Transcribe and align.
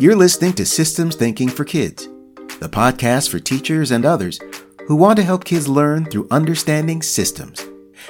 You're 0.00 0.16
listening 0.16 0.54
to 0.54 0.66
Systems 0.66 1.14
Thinking 1.14 1.48
for 1.48 1.64
Kids, 1.64 2.08
the 2.58 2.68
podcast 2.68 3.30
for 3.30 3.38
teachers 3.38 3.92
and 3.92 4.04
others 4.04 4.40
who 4.88 4.96
want 4.96 5.16
to 5.18 5.22
help 5.22 5.44
kids 5.44 5.68
learn 5.68 6.06
through 6.06 6.26
understanding 6.32 7.00
systems, 7.00 7.64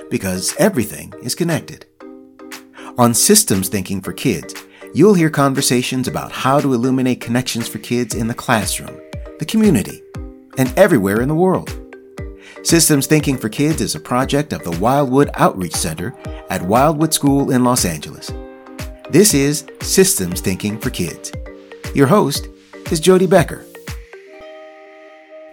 because 0.08 0.56
everything 0.58 1.12
is 1.22 1.34
connected. 1.34 1.84
On 2.96 3.12
Systems 3.12 3.68
Thinking 3.68 4.00
for 4.00 4.14
Kids, 4.14 4.55
you'll 4.95 5.12
hear 5.12 5.28
conversations 5.28 6.09
about 6.09 6.32
how 6.32 6.59
to 6.59 6.73
illuminate 6.73 7.20
connections 7.20 7.68
for 7.68 7.80
kids 7.80 8.14
in 8.14 8.28
the 8.28 8.34
classroom, 8.34 8.98
the 9.38 9.45
community, 9.45 10.01
and 10.56 10.73
everywhere 10.78 11.20
in 11.20 11.28
the 11.28 11.34
world. 11.34 11.78
Systems 12.62 13.06
Thinking 13.06 13.37
for 13.37 13.51
Kids 13.51 13.82
is 13.82 13.95
a 13.95 14.01
project 14.01 14.55
of 14.55 14.64
the 14.64 14.78
Wildwood 14.80 15.28
Outreach 15.34 15.74
Center 15.74 16.14
at 16.48 16.62
Wildwood 16.62 17.12
School 17.12 17.51
in 17.51 17.62
Los 17.62 17.84
Angeles. 17.84 18.32
This 19.10 19.34
is 19.34 19.66
Systems 19.82 20.41
Thinking 20.41 20.78
for 20.78 20.88
Kids. 20.88 21.30
Your 21.95 22.09
host 22.09 22.48
is 22.91 22.98
Jody 22.98 23.29
Becker. 23.29 23.65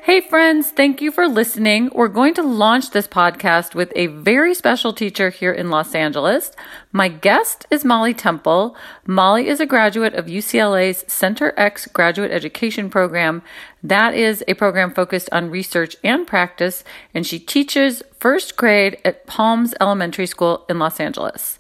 Hey, 0.01 0.21
friends, 0.21 0.71
thank 0.71 0.99
you 0.99 1.11
for 1.11 1.27
listening. 1.27 1.91
We're 1.93 2.07
going 2.07 2.33
to 2.33 2.41
launch 2.41 2.89
this 2.89 3.07
podcast 3.07 3.75
with 3.75 3.93
a 3.95 4.07
very 4.07 4.55
special 4.55 4.91
teacher 4.91 5.29
here 5.29 5.51
in 5.51 5.69
Los 5.69 5.93
Angeles. 5.93 6.51
My 6.91 7.07
guest 7.07 7.67
is 7.69 7.85
Molly 7.85 8.15
Temple. 8.15 8.75
Molly 9.05 9.47
is 9.47 9.59
a 9.59 9.67
graduate 9.67 10.15
of 10.15 10.25
UCLA's 10.25 11.05
Center 11.07 11.53
X 11.55 11.85
graduate 11.85 12.31
education 12.31 12.89
program. 12.89 13.43
That 13.83 14.15
is 14.15 14.43
a 14.47 14.55
program 14.55 14.91
focused 14.95 15.29
on 15.31 15.51
research 15.51 15.95
and 16.03 16.25
practice, 16.25 16.83
and 17.13 17.25
she 17.25 17.37
teaches 17.37 18.01
first 18.19 18.57
grade 18.57 18.97
at 19.05 19.27
Palms 19.27 19.75
Elementary 19.79 20.25
School 20.25 20.65
in 20.67 20.79
Los 20.79 20.99
Angeles. 20.99 21.59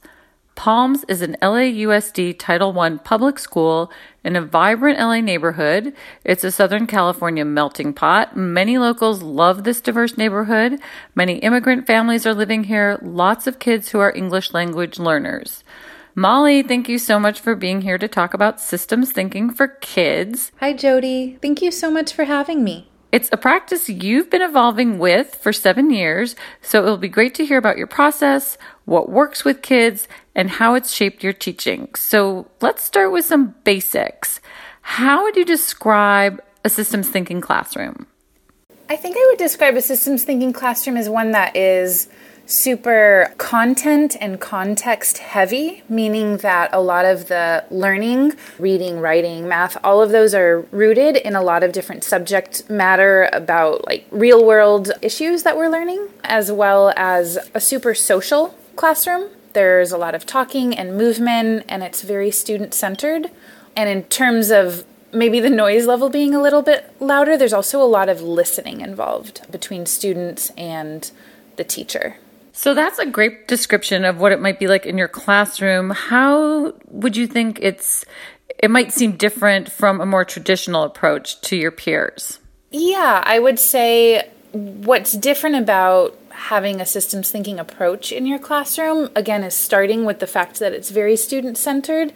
Palms 0.61 1.03
is 1.07 1.23
an 1.23 1.37
LAUSD 1.41 2.37
Title 2.37 2.79
I 2.79 2.97
public 2.97 3.39
school 3.39 3.91
in 4.23 4.35
a 4.35 4.43
vibrant 4.43 4.99
LA 4.99 5.19
neighborhood. 5.19 5.91
It's 6.23 6.43
a 6.43 6.51
Southern 6.51 6.85
California 6.85 7.43
melting 7.43 7.93
pot. 7.93 8.37
Many 8.37 8.77
locals 8.77 9.23
love 9.23 9.63
this 9.63 9.81
diverse 9.81 10.19
neighborhood. 10.19 10.79
Many 11.15 11.39
immigrant 11.39 11.87
families 11.87 12.27
are 12.27 12.35
living 12.35 12.65
here, 12.65 12.99
lots 13.01 13.47
of 13.47 13.57
kids 13.57 13.89
who 13.89 13.97
are 13.97 14.15
English 14.15 14.53
language 14.53 14.99
learners. 14.99 15.63
Molly, 16.13 16.61
thank 16.61 16.87
you 16.87 16.99
so 16.99 17.19
much 17.19 17.39
for 17.39 17.55
being 17.55 17.81
here 17.81 17.97
to 17.97 18.07
talk 18.07 18.35
about 18.35 18.61
systems 18.61 19.11
thinking 19.11 19.49
for 19.49 19.67
kids. 19.67 20.51
Hi, 20.59 20.73
Jody. 20.73 21.39
Thank 21.41 21.63
you 21.63 21.71
so 21.71 21.89
much 21.89 22.13
for 22.13 22.25
having 22.25 22.63
me. 22.63 22.91
It's 23.11 23.29
a 23.33 23.37
practice 23.37 23.89
you've 23.89 24.29
been 24.29 24.41
evolving 24.41 24.97
with 24.97 25.35
for 25.35 25.51
seven 25.51 25.91
years, 25.91 26.33
so 26.61 26.81
it'll 26.81 26.95
be 26.95 27.09
great 27.09 27.35
to 27.35 27.45
hear 27.45 27.57
about 27.57 27.77
your 27.77 27.87
process, 27.87 28.57
what 28.91 29.09
works 29.09 29.45
with 29.45 29.61
kids, 29.61 30.09
and 30.35 30.49
how 30.49 30.75
it's 30.75 30.91
shaped 30.91 31.23
your 31.23 31.31
teaching. 31.31 31.87
So 31.95 32.47
let's 32.59 32.83
start 32.83 33.13
with 33.13 33.25
some 33.25 33.55
basics. 33.63 34.41
How 34.81 35.23
would 35.23 35.37
you 35.37 35.45
describe 35.45 36.43
a 36.65 36.69
systems 36.69 37.07
thinking 37.07 37.39
classroom? 37.39 38.05
I 38.89 38.97
think 38.97 39.15
I 39.17 39.25
would 39.29 39.39
describe 39.39 39.77
a 39.77 39.81
systems 39.81 40.25
thinking 40.25 40.51
classroom 40.51 40.97
as 40.97 41.07
one 41.07 41.31
that 41.31 41.55
is 41.55 42.09
super 42.45 43.33
content 43.37 44.17
and 44.19 44.41
context 44.41 45.19
heavy, 45.19 45.83
meaning 45.87 46.37
that 46.37 46.69
a 46.73 46.81
lot 46.81 47.05
of 47.05 47.29
the 47.29 47.63
learning, 47.71 48.33
reading, 48.59 48.99
writing, 48.99 49.47
math, 49.47 49.77
all 49.85 50.01
of 50.01 50.09
those 50.09 50.35
are 50.35 50.67
rooted 50.71 51.15
in 51.15 51.33
a 51.33 51.41
lot 51.41 51.63
of 51.63 51.71
different 51.71 52.03
subject 52.03 52.69
matter 52.69 53.29
about 53.31 53.85
like 53.85 54.05
real 54.11 54.45
world 54.45 54.91
issues 55.01 55.43
that 55.43 55.55
we're 55.55 55.69
learning, 55.69 56.09
as 56.25 56.51
well 56.51 56.91
as 56.97 57.37
a 57.53 57.61
super 57.61 57.95
social 57.95 58.53
classroom. 58.75 59.29
There's 59.53 59.91
a 59.91 59.97
lot 59.97 60.15
of 60.15 60.25
talking 60.25 60.77
and 60.77 60.97
movement, 60.97 61.65
and 61.67 61.83
it's 61.83 62.01
very 62.01 62.31
student 62.31 62.73
centered. 62.73 63.29
And 63.75 63.89
in 63.89 64.03
terms 64.03 64.49
of 64.49 64.85
maybe 65.13 65.39
the 65.39 65.49
noise 65.49 65.85
level 65.85 66.09
being 66.09 66.33
a 66.33 66.41
little 66.41 66.61
bit 66.61 66.93
louder, 66.99 67.37
there's 67.37 67.53
also 67.53 67.81
a 67.81 67.85
lot 67.85 68.09
of 68.09 68.21
listening 68.21 68.81
involved 68.81 69.49
between 69.51 69.85
students 69.85 70.51
and 70.57 71.11
the 71.57 71.63
teacher. 71.63 72.17
So 72.53 72.73
that's 72.73 72.99
a 72.99 73.05
great 73.05 73.47
description 73.47 74.05
of 74.05 74.19
what 74.19 74.31
it 74.31 74.39
might 74.39 74.59
be 74.59 74.67
like 74.67 74.85
in 74.85 74.97
your 74.97 75.07
classroom. 75.07 75.89
How 75.89 76.73
would 76.89 77.15
you 77.15 77.27
think 77.27 77.59
it's 77.61 78.05
it 78.59 78.69
might 78.69 78.93
seem 78.93 79.13
different 79.13 79.71
from 79.71 80.01
a 80.01 80.05
more 80.05 80.25
traditional 80.25 80.83
approach 80.83 81.41
to 81.41 81.55
your 81.55 81.71
peers? 81.71 82.39
Yeah, 82.69 83.23
I 83.25 83.39
would 83.39 83.59
say 83.59 84.29
what's 84.51 85.13
different 85.13 85.55
about 85.55 86.17
having 86.49 86.81
a 86.81 86.85
systems 86.85 87.29
thinking 87.29 87.59
approach 87.59 88.11
in 88.11 88.25
your 88.25 88.39
classroom 88.39 89.09
again 89.15 89.43
is 89.43 89.53
starting 89.53 90.05
with 90.05 90.19
the 90.19 90.27
fact 90.27 90.59
that 90.59 90.73
it's 90.73 90.89
very 90.89 91.15
student 91.15 91.57
centered. 91.57 92.11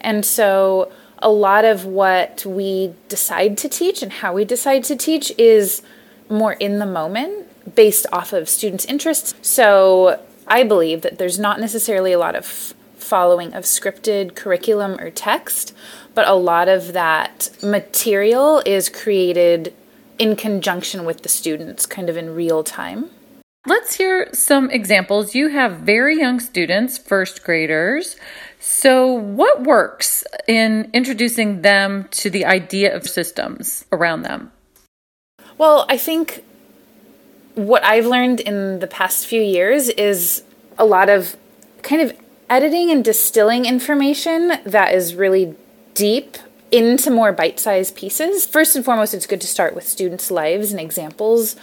And 0.00 0.24
so 0.24 0.92
a 1.18 1.30
lot 1.30 1.64
of 1.64 1.84
what 1.84 2.44
we 2.46 2.94
decide 3.08 3.58
to 3.58 3.68
teach 3.68 4.02
and 4.02 4.12
how 4.12 4.32
we 4.32 4.44
decide 4.44 4.84
to 4.84 4.96
teach 4.96 5.32
is 5.38 5.82
more 6.28 6.52
in 6.54 6.78
the 6.78 6.86
moment 6.86 7.74
based 7.74 8.06
off 8.12 8.32
of 8.32 8.48
students' 8.48 8.84
interests. 8.84 9.34
So 9.42 10.22
I 10.46 10.62
believe 10.62 11.02
that 11.02 11.18
there's 11.18 11.38
not 11.38 11.58
necessarily 11.58 12.12
a 12.12 12.18
lot 12.18 12.36
of 12.36 12.74
following 12.96 13.52
of 13.54 13.64
scripted 13.64 14.34
curriculum 14.34 15.00
or 15.00 15.10
text, 15.10 15.74
but 16.14 16.28
a 16.28 16.34
lot 16.34 16.68
of 16.68 16.92
that 16.92 17.50
material 17.62 18.62
is 18.64 18.88
created 18.88 19.74
in 20.18 20.36
conjunction 20.36 21.04
with 21.04 21.22
the 21.22 21.28
students, 21.28 21.86
kind 21.86 22.08
of 22.08 22.16
in 22.16 22.34
real 22.34 22.62
time. 22.62 23.10
Let's 23.66 23.94
hear 23.94 24.28
some 24.34 24.70
examples. 24.70 25.34
You 25.34 25.48
have 25.48 25.78
very 25.78 26.18
young 26.18 26.38
students, 26.38 26.98
first 26.98 27.42
graders. 27.42 28.16
So, 28.60 29.10
what 29.10 29.62
works 29.62 30.22
in 30.46 30.90
introducing 30.92 31.62
them 31.62 32.06
to 32.10 32.28
the 32.28 32.44
idea 32.44 32.94
of 32.94 33.08
systems 33.08 33.86
around 33.90 34.22
them? 34.22 34.52
Well, 35.56 35.86
I 35.88 35.96
think 35.96 36.44
what 37.54 37.82
I've 37.84 38.06
learned 38.06 38.40
in 38.40 38.80
the 38.80 38.86
past 38.86 39.26
few 39.26 39.40
years 39.40 39.88
is 39.88 40.42
a 40.76 40.84
lot 40.84 41.08
of 41.08 41.36
kind 41.82 42.02
of 42.02 42.14
editing 42.50 42.90
and 42.90 43.02
distilling 43.02 43.64
information 43.64 44.52
that 44.64 44.94
is 44.94 45.14
really 45.14 45.54
deep 45.94 46.36
into 46.70 47.10
more 47.10 47.32
bite 47.32 47.60
sized 47.60 47.96
pieces. 47.96 48.46
First 48.46 48.76
and 48.76 48.84
foremost, 48.84 49.14
it's 49.14 49.26
good 49.26 49.40
to 49.40 49.46
start 49.46 49.74
with 49.74 49.88
students' 49.88 50.30
lives 50.30 50.70
and 50.70 50.80
examples, 50.80 51.56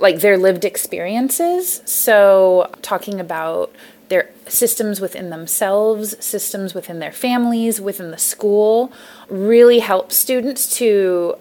like 0.00 0.20
their 0.20 0.36
lived 0.36 0.64
experiences. 0.64 1.82
So, 1.84 2.70
talking 2.82 3.20
about 3.20 3.74
their 4.08 4.30
systems 4.46 5.00
within 5.00 5.30
themselves, 5.30 6.16
systems 6.24 6.74
within 6.74 6.98
their 6.98 7.12
families, 7.12 7.80
within 7.80 8.10
the 8.10 8.18
school, 8.18 8.92
really 9.28 9.80
helps 9.80 10.16
students 10.16 10.76
to 10.78 11.36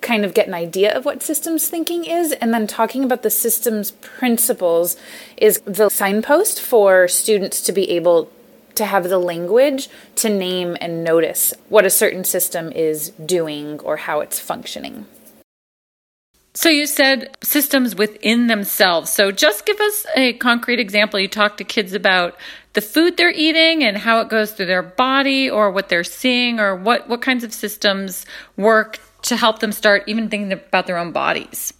kind 0.00 0.24
of 0.24 0.34
get 0.34 0.46
an 0.46 0.54
idea 0.54 0.94
of 0.94 1.04
what 1.04 1.22
systems 1.22 1.66
thinking 1.68 2.04
is 2.04 2.32
and 2.32 2.52
then 2.52 2.66
talking 2.66 3.04
about 3.04 3.22
the 3.22 3.30
systems 3.30 3.90
principles 3.92 4.96
is 5.38 5.60
the 5.64 5.88
signpost 5.88 6.60
for 6.60 7.08
students 7.08 7.62
to 7.62 7.72
be 7.72 7.90
able 7.90 8.30
to 8.74 8.84
have 8.84 9.08
the 9.08 9.18
language 9.18 9.88
to 10.16 10.28
name 10.28 10.76
and 10.80 11.02
notice 11.02 11.54
what 11.68 11.86
a 11.86 11.90
certain 11.90 12.24
system 12.24 12.70
is 12.72 13.10
doing 13.24 13.80
or 13.80 13.96
how 13.96 14.20
it's 14.20 14.38
functioning. 14.38 15.06
So 16.56 16.68
you 16.68 16.86
said 16.86 17.36
systems 17.42 17.96
within 17.96 18.46
themselves. 18.46 19.10
So 19.10 19.32
just 19.32 19.66
give 19.66 19.80
us 19.80 20.06
a 20.14 20.34
concrete 20.34 20.78
example. 20.78 21.18
You 21.18 21.26
talk 21.26 21.56
to 21.56 21.64
kids 21.64 21.92
about 21.92 22.36
the 22.74 22.80
food 22.80 23.16
they're 23.16 23.32
eating 23.32 23.82
and 23.82 23.98
how 23.98 24.20
it 24.20 24.28
goes 24.28 24.52
through 24.52 24.66
their 24.66 24.82
body 24.82 25.50
or 25.50 25.70
what 25.72 25.88
they're 25.88 26.04
seeing 26.04 26.60
or 26.60 26.76
what, 26.76 27.08
what 27.08 27.22
kinds 27.22 27.42
of 27.42 27.52
systems 27.52 28.24
work 28.56 29.00
to 29.22 29.36
help 29.36 29.58
them 29.58 29.72
start 29.72 30.04
even 30.06 30.28
thinking 30.28 30.52
about 30.52 30.86
their 30.86 30.96
own 30.96 31.10
bodies? 31.10 31.72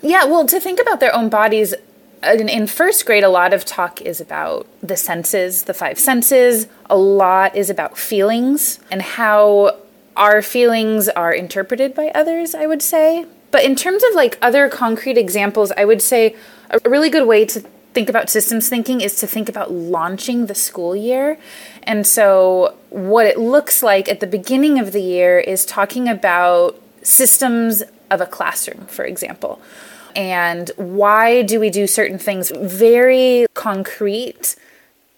Yeah, 0.00 0.24
well, 0.24 0.46
to 0.46 0.60
think 0.60 0.80
about 0.80 1.00
their 1.00 1.14
own 1.14 1.28
bodies, 1.28 1.74
uh, 2.22 2.36
in, 2.38 2.48
in, 2.48 2.66
first 2.66 3.04
grade, 3.04 3.24
a 3.24 3.28
lot 3.28 3.52
of 3.52 3.64
talk 3.64 4.00
is 4.00 4.20
about 4.20 4.66
the 4.82 4.96
senses, 4.96 5.64
the 5.64 5.74
five 5.74 5.98
senses. 5.98 6.66
A 6.88 6.96
lot 6.96 7.54
is 7.54 7.68
about 7.68 7.98
feelings 7.98 8.80
and 8.90 9.02
how 9.02 9.76
our 10.16 10.42
feelings 10.42 11.08
are 11.08 11.32
interpreted 11.32 11.94
by 11.94 12.08
others, 12.14 12.54
I 12.54 12.66
would 12.66 12.82
say. 12.82 13.26
But 13.52 13.64
in 13.64 13.76
terms 13.76 14.02
of 14.02 14.14
like 14.14 14.36
other 14.42 14.68
concrete 14.68 15.16
examples, 15.16 15.70
I 15.76 15.84
would 15.84 16.02
say 16.02 16.34
a 16.70 16.80
really 16.88 17.10
good 17.10 17.28
way 17.28 17.44
to 17.44 17.60
think 17.92 18.08
about 18.08 18.30
systems 18.30 18.68
thinking 18.68 19.02
is 19.02 19.16
to 19.16 19.26
think 19.26 19.48
about 19.48 19.70
launching 19.70 20.46
the 20.46 20.54
school 20.54 20.96
year. 20.96 21.38
And 21.82 22.06
so, 22.06 22.74
what 22.88 23.26
it 23.26 23.38
looks 23.38 23.82
like 23.82 24.08
at 24.08 24.20
the 24.20 24.26
beginning 24.26 24.78
of 24.80 24.92
the 24.92 25.02
year 25.02 25.38
is 25.38 25.64
talking 25.64 26.08
about 26.08 26.80
systems 27.02 27.82
of 28.10 28.20
a 28.20 28.26
classroom, 28.26 28.86
for 28.86 29.04
example. 29.04 29.60
And 30.16 30.70
why 30.76 31.42
do 31.42 31.60
we 31.60 31.70
do 31.70 31.86
certain 31.86 32.18
things? 32.18 32.50
Very 32.54 33.46
concrete, 33.54 34.56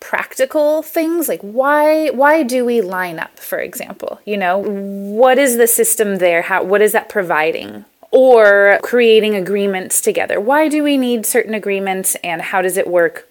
practical 0.04 0.82
things 0.82 1.28
like 1.28 1.40
why 1.40 2.10
why 2.10 2.42
do 2.42 2.62
we 2.62 2.82
line 2.82 3.18
up 3.18 3.38
for 3.38 3.58
example 3.58 4.20
you 4.26 4.36
know 4.36 4.58
what 4.58 5.38
is 5.38 5.56
the 5.56 5.66
system 5.66 6.18
there 6.18 6.42
how 6.42 6.62
what 6.62 6.82
is 6.82 6.92
that 6.92 7.08
providing 7.08 7.86
or 8.14 8.78
creating 8.82 9.34
agreements 9.34 10.00
together 10.00 10.40
why 10.40 10.68
do 10.68 10.82
we 10.82 10.96
need 10.96 11.26
certain 11.26 11.54
agreements 11.54 12.16
and 12.22 12.40
how 12.40 12.62
does 12.62 12.76
it 12.76 12.86
work 12.86 13.28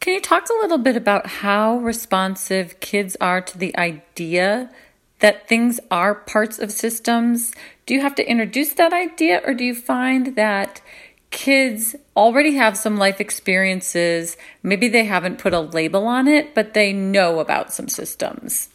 can 0.00 0.14
you 0.14 0.20
talk 0.20 0.48
a 0.48 0.62
little 0.62 0.78
bit 0.78 0.96
about 0.96 1.26
how 1.26 1.78
responsive 1.78 2.80
kids 2.80 3.16
are 3.20 3.40
to 3.40 3.58
the 3.58 3.76
idea 3.76 4.70
that 5.18 5.48
things 5.48 5.80
are 5.90 6.14
parts 6.14 6.58
of 6.58 6.72
systems? 6.72 7.52
Do 7.86 7.94
you 7.94 8.00
have 8.00 8.14
to 8.16 8.28
introduce 8.30 8.74
that 8.74 8.92
idea, 8.92 9.42
or 9.44 9.54
do 9.54 9.64
you 9.64 9.74
find 9.74 10.36
that 10.36 10.80
kids 11.30 11.96
already 12.16 12.54
have 12.54 12.78
some 12.78 12.96
life 12.96 13.20
experiences? 13.20 14.36
Maybe 14.62 14.88
they 14.88 15.04
haven't 15.04 15.38
put 15.38 15.52
a 15.52 15.60
label 15.60 16.06
on 16.06 16.28
it, 16.28 16.54
but 16.54 16.74
they 16.74 16.92
know 16.92 17.40
about 17.40 17.72
some 17.72 17.88
systems. 17.88 18.68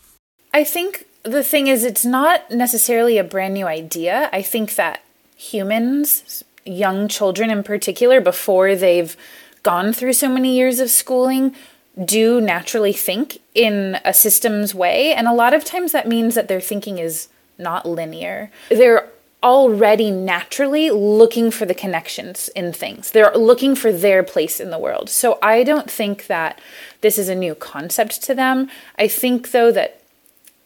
I 0.53 0.63
think 0.63 1.07
the 1.23 1.43
thing 1.43 1.67
is, 1.67 1.83
it's 1.83 2.05
not 2.05 2.51
necessarily 2.51 3.17
a 3.17 3.23
brand 3.23 3.53
new 3.53 3.65
idea. 3.65 4.29
I 4.31 4.41
think 4.41 4.75
that 4.75 5.03
humans, 5.35 6.43
young 6.65 7.07
children 7.07 7.49
in 7.49 7.63
particular, 7.63 8.21
before 8.21 8.75
they've 8.75 9.15
gone 9.63 9.93
through 9.93 10.13
so 10.13 10.29
many 10.29 10.55
years 10.55 10.79
of 10.79 10.89
schooling, 10.89 11.55
do 12.03 12.41
naturally 12.41 12.93
think 12.93 13.39
in 13.53 13.99
a 14.03 14.13
systems 14.13 14.75
way. 14.75 15.13
And 15.13 15.27
a 15.27 15.33
lot 15.33 15.53
of 15.53 15.63
times 15.63 15.91
that 15.91 16.07
means 16.07 16.35
that 16.35 16.47
their 16.47 16.61
thinking 16.61 16.97
is 16.97 17.29
not 17.57 17.85
linear. 17.85 18.51
They're 18.69 19.09
already 19.43 20.09
naturally 20.09 20.89
looking 20.89 21.51
for 21.51 21.65
the 21.65 21.75
connections 21.75 22.49
in 22.55 22.73
things. 22.73 23.11
They're 23.11 23.35
looking 23.35 23.75
for 23.75 23.91
their 23.91 24.23
place 24.23 24.59
in 24.59 24.71
the 24.71 24.79
world. 24.79 25.09
So 25.09 25.37
I 25.41 25.63
don't 25.63 25.91
think 25.91 26.27
that 26.27 26.59
this 27.01 27.17
is 27.17 27.29
a 27.29 27.35
new 27.35 27.53
concept 27.53 28.23
to 28.23 28.33
them. 28.33 28.69
I 28.97 29.07
think, 29.07 29.51
though, 29.51 29.71
that 29.71 30.02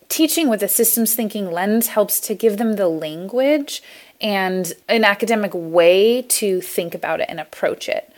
teaching 0.10 0.50
with 0.50 0.64
a 0.64 0.68
systems 0.68 1.14
thinking 1.14 1.52
lens 1.52 1.88
helps 1.88 2.20
to 2.22 2.34
give 2.34 2.58
them 2.58 2.74
the 2.74 2.88
language 2.88 3.82
and 4.20 4.74
an 4.88 5.04
academic 5.04 5.52
way 5.54 6.22
to 6.24 6.62
think 6.62 6.96
about 6.96 7.20
it 7.20 7.28
and 7.30 7.40
approach 7.40 7.88
it. 7.88 8.12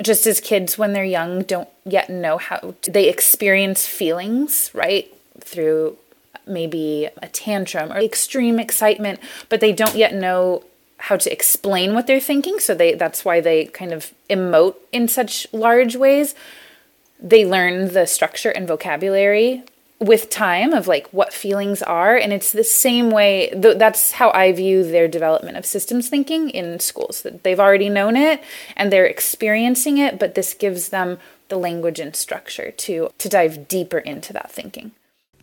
Just 0.00 0.26
as 0.26 0.40
kids 0.40 0.78
when 0.78 0.92
they're 0.92 1.04
young 1.04 1.42
don't 1.42 1.68
yet 1.84 2.08
know 2.08 2.38
how 2.38 2.74
to, 2.82 2.90
they 2.90 3.08
experience 3.08 3.86
feelings 3.86 4.70
right 4.72 5.12
through 5.40 5.96
maybe 6.46 7.08
a 7.20 7.28
tantrum 7.28 7.92
or 7.92 7.98
extreme 7.98 8.58
excitement 8.58 9.20
but 9.48 9.60
they 9.60 9.72
don't 9.72 9.94
yet 9.94 10.12
know 10.12 10.64
how 10.96 11.16
to 11.16 11.32
explain 11.32 11.94
what 11.94 12.06
they're 12.06 12.20
thinking 12.20 12.58
so 12.58 12.74
they 12.74 12.94
that's 12.94 13.24
why 13.24 13.40
they 13.40 13.66
kind 13.66 13.92
of 13.92 14.12
emote 14.30 14.76
in 14.92 15.08
such 15.08 15.46
large 15.52 15.94
ways. 15.94 16.34
They 17.20 17.46
learn 17.46 17.92
the 17.92 18.06
structure 18.06 18.50
and 18.50 18.66
vocabulary 18.66 19.62
with 20.02 20.28
time 20.28 20.72
of 20.72 20.88
like 20.88 21.06
what 21.10 21.32
feelings 21.32 21.80
are 21.82 22.16
and 22.16 22.32
it's 22.32 22.50
the 22.50 22.64
same 22.64 23.10
way 23.10 23.48
th- 23.50 23.78
that's 23.78 24.12
how 24.12 24.32
i 24.32 24.50
view 24.50 24.82
their 24.82 25.06
development 25.06 25.56
of 25.56 25.64
systems 25.64 26.08
thinking 26.08 26.50
in 26.50 26.80
schools 26.80 27.22
that 27.22 27.44
they've 27.44 27.60
already 27.60 27.88
known 27.88 28.16
it 28.16 28.42
and 28.76 28.92
they're 28.92 29.06
experiencing 29.06 29.98
it 29.98 30.18
but 30.18 30.34
this 30.34 30.54
gives 30.54 30.88
them 30.88 31.18
the 31.48 31.56
language 31.56 32.00
and 32.00 32.16
structure 32.16 32.72
to 32.72 33.10
to 33.16 33.28
dive 33.28 33.68
deeper 33.68 33.98
into 33.98 34.32
that 34.32 34.50
thinking 34.50 34.90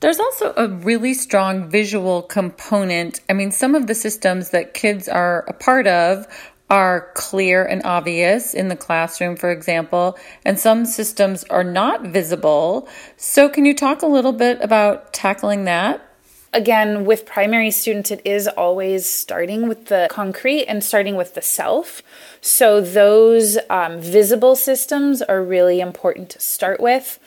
there's 0.01 0.19
also 0.19 0.53
a 0.55 0.67
really 0.67 1.13
strong 1.13 1.69
visual 1.69 2.21
component. 2.21 3.19
I 3.29 3.33
mean, 3.33 3.51
some 3.51 3.75
of 3.75 3.87
the 3.87 3.95
systems 3.95 4.51
that 4.51 4.73
kids 4.73 5.09
are 5.09 5.43
a 5.49 5.51
part 5.51 5.87
of 5.87 6.25
are 6.69 7.09
clear 7.15 7.65
and 7.65 7.81
obvious 7.83 8.53
in 8.53 8.67
the 8.67 8.75
classroom, 8.75 9.35
for 9.35 9.51
example, 9.51 10.17
and 10.45 10.59
some 10.59 10.85
systems 10.85 11.43
are 11.45 11.63
not 11.63 12.03
visible. 12.03 12.87
So, 13.17 13.49
can 13.49 13.65
you 13.65 13.73
talk 13.73 14.01
a 14.01 14.07
little 14.07 14.33
bit 14.33 14.59
about 14.61 15.11
tackling 15.13 15.65
that? 15.65 16.05
Again, 16.51 17.05
with 17.05 17.25
primary 17.25 17.69
students, 17.69 18.09
it 18.11 18.21
is 18.25 18.47
always 18.47 19.07
starting 19.07 19.67
with 19.67 19.85
the 19.85 20.07
concrete 20.09 20.65
and 20.65 20.83
starting 20.83 21.15
with 21.15 21.35
the 21.35 21.41
self. 21.41 22.01
So, 22.41 22.81
those 22.81 23.57
um, 23.69 23.99
visible 23.99 24.55
systems 24.55 25.21
are 25.21 25.43
really 25.43 25.79
important 25.79 26.29
to 26.31 26.39
start 26.39 26.79
with. 26.79 27.19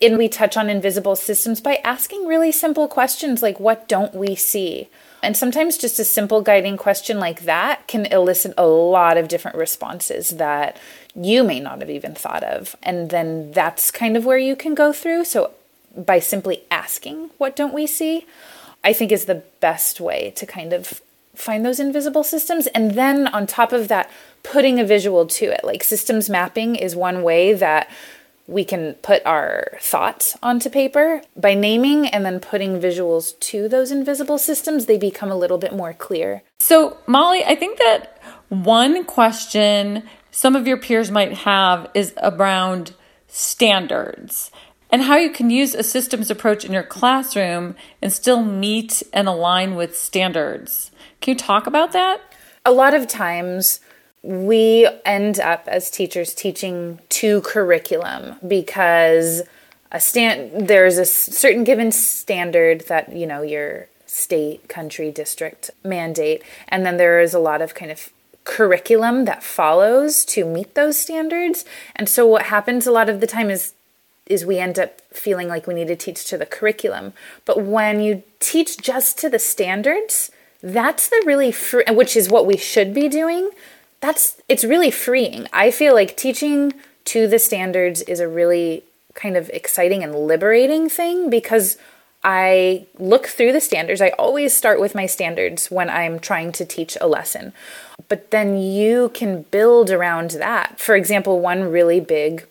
And 0.00 0.16
we 0.16 0.28
touch 0.28 0.56
on 0.56 0.70
invisible 0.70 1.16
systems 1.16 1.60
by 1.60 1.80
asking 1.82 2.26
really 2.26 2.52
simple 2.52 2.86
questions 2.88 3.42
like, 3.42 3.60
What 3.60 3.88
don't 3.88 4.14
we 4.14 4.34
see? 4.34 4.88
And 5.22 5.36
sometimes 5.36 5.76
just 5.76 5.98
a 5.98 6.04
simple 6.04 6.42
guiding 6.42 6.76
question 6.76 7.18
like 7.18 7.42
that 7.42 7.86
can 7.86 8.06
elicit 8.06 8.54
a 8.56 8.66
lot 8.66 9.16
of 9.16 9.28
different 9.28 9.56
responses 9.56 10.30
that 10.30 10.78
you 11.14 11.42
may 11.42 11.60
not 11.60 11.80
have 11.80 11.90
even 11.90 12.14
thought 12.14 12.44
of. 12.44 12.76
And 12.82 13.10
then 13.10 13.52
that's 13.52 13.90
kind 13.90 14.16
of 14.16 14.24
where 14.24 14.38
you 14.38 14.54
can 14.54 14.74
go 14.74 14.92
through. 14.92 15.24
So, 15.24 15.52
by 15.96 16.20
simply 16.20 16.62
asking, 16.70 17.30
What 17.38 17.56
don't 17.56 17.74
we 17.74 17.86
see? 17.86 18.26
I 18.84 18.92
think 18.92 19.10
is 19.10 19.24
the 19.24 19.42
best 19.60 20.00
way 20.00 20.32
to 20.36 20.46
kind 20.46 20.72
of 20.72 21.02
find 21.34 21.64
those 21.64 21.80
invisible 21.80 22.24
systems. 22.24 22.66
And 22.68 22.92
then 22.92 23.26
on 23.28 23.46
top 23.46 23.72
of 23.72 23.88
that, 23.88 24.10
putting 24.42 24.78
a 24.78 24.84
visual 24.84 25.26
to 25.26 25.46
it. 25.46 25.64
Like 25.64 25.82
systems 25.82 26.30
mapping 26.30 26.76
is 26.76 26.94
one 26.96 27.22
way 27.22 27.52
that 27.54 27.90
we 28.48 28.64
can 28.64 28.94
put 28.94 29.24
our 29.24 29.76
thoughts 29.80 30.36
onto 30.42 30.68
paper. 30.70 31.22
By 31.36 31.54
naming 31.54 32.08
and 32.08 32.24
then 32.24 32.40
putting 32.40 32.80
visuals 32.80 33.38
to 33.40 33.68
those 33.68 33.92
invisible 33.92 34.38
systems 34.38 34.86
they 34.86 34.98
become 34.98 35.30
a 35.30 35.36
little 35.36 35.58
bit 35.58 35.72
more 35.72 35.92
clear. 35.92 36.42
So 36.58 36.96
molly 37.06 37.44
i 37.44 37.54
think 37.54 37.78
that 37.78 38.20
one 38.48 39.04
question 39.04 40.02
some 40.30 40.56
of 40.56 40.66
your 40.66 40.76
peers 40.76 41.10
might 41.10 41.32
have 41.32 41.88
is 41.94 42.14
around 42.22 42.94
standards 43.28 44.50
and 44.90 45.02
how 45.02 45.16
you 45.16 45.30
can 45.30 45.50
use 45.50 45.74
a 45.74 45.82
systems 45.82 46.30
approach 46.30 46.64
in 46.64 46.72
your 46.72 46.82
classroom 46.82 47.76
and 48.00 48.12
still 48.12 48.42
meet 48.42 49.02
and 49.12 49.28
align 49.28 49.74
with 49.74 49.96
standards. 49.98 50.90
Can 51.20 51.32
you 51.32 51.38
talk 51.38 51.66
about 51.66 51.92
that? 51.92 52.20
A 52.64 52.72
lot 52.72 52.94
of 52.94 53.06
times 53.06 53.80
we 54.22 54.88
end 55.04 55.38
up 55.40 55.64
as 55.66 55.90
teachers 55.90 56.34
teaching 56.34 57.00
to 57.08 57.40
curriculum 57.42 58.36
because 58.46 59.42
a 59.90 60.00
stand 60.00 60.68
there's 60.68 60.98
a 60.98 61.04
certain 61.04 61.64
given 61.64 61.90
standard 61.92 62.82
that 62.88 63.14
you 63.14 63.26
know 63.26 63.42
your 63.42 63.88
state 64.08 64.68
country 64.68 65.10
district 65.10 65.70
mandate. 65.84 66.42
And 66.66 66.84
then 66.84 66.96
there 66.96 67.20
is 67.20 67.34
a 67.34 67.38
lot 67.38 67.62
of 67.62 67.74
kind 67.74 67.90
of 67.90 68.10
curriculum 68.44 69.26
that 69.26 69.42
follows 69.42 70.24
to 70.24 70.44
meet 70.44 70.74
those 70.74 70.98
standards. 70.98 71.64
And 71.94 72.08
so 72.08 72.26
what 72.26 72.44
happens 72.44 72.86
a 72.86 72.92
lot 72.92 73.08
of 73.08 73.20
the 73.20 73.26
time 73.26 73.50
is 73.50 73.74
is 74.26 74.44
we 74.44 74.58
end 74.58 74.78
up 74.78 75.00
feeling 75.10 75.48
like 75.48 75.66
we 75.66 75.72
need 75.72 75.88
to 75.88 75.96
teach 75.96 76.26
to 76.26 76.36
the 76.36 76.44
curriculum. 76.44 77.14
But 77.46 77.62
when 77.62 78.02
you 78.02 78.22
teach 78.40 78.76
just 78.76 79.18
to 79.18 79.30
the 79.30 79.38
standards 79.38 80.30
that's 80.60 81.08
the 81.08 81.22
really 81.24 81.52
fr- 81.52 81.82
which 81.90 82.16
is 82.16 82.28
what 82.28 82.46
we 82.46 82.56
should 82.56 82.92
be 82.92 83.08
doing 83.08 83.50
that's 84.00 84.40
it's 84.48 84.64
really 84.64 84.90
freeing. 84.90 85.46
I 85.52 85.70
feel 85.70 85.94
like 85.94 86.16
teaching 86.16 86.74
to 87.06 87.26
the 87.26 87.38
standards 87.38 88.02
is 88.02 88.20
a 88.20 88.28
really 88.28 88.84
kind 89.14 89.36
of 89.36 89.48
exciting 89.50 90.04
and 90.04 90.14
liberating 90.14 90.88
thing 90.88 91.30
because 91.30 91.76
I 92.22 92.86
look 92.98 93.26
through 93.26 93.52
the 93.52 93.60
standards. 93.60 94.00
I 94.00 94.10
always 94.10 94.54
start 94.54 94.80
with 94.80 94.94
my 94.94 95.06
standards 95.06 95.70
when 95.70 95.88
I'm 95.88 96.18
trying 96.18 96.52
to 96.52 96.64
teach 96.64 96.96
a 97.00 97.06
lesson. 97.06 97.52
But 98.08 98.30
then 98.30 98.56
you 98.56 99.10
can 99.14 99.42
build 99.42 99.90
around 99.90 100.32
that. 100.32 100.80
For 100.80 100.94
example, 100.96 101.40
one 101.40 101.70
really 101.70 102.00
big 102.00 102.46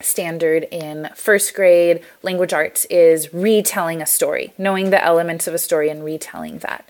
standard 0.00 0.64
in 0.70 1.08
first 1.14 1.54
grade 1.54 2.02
language 2.22 2.52
arts 2.52 2.84
is 2.86 3.32
retelling 3.32 4.02
a 4.02 4.06
story, 4.06 4.52
knowing 4.58 4.90
the 4.90 5.02
elements 5.02 5.46
of 5.46 5.54
a 5.54 5.58
story 5.58 5.88
and 5.88 6.04
retelling 6.04 6.58
that. 6.58 6.88